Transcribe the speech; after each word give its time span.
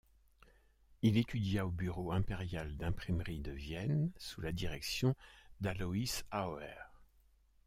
Il 1.03 1.15
étudia 1.15 1.67
au 1.67 1.69
Bureau 1.69 2.11
impérial 2.11 2.75
d'imprimerie 2.75 3.39
de 3.39 3.51
Vienne 3.51 4.11
sous 4.17 4.41
la 4.41 4.51
direction 4.51 5.13
d'Alois 5.59 6.23
Auer. 6.33 6.81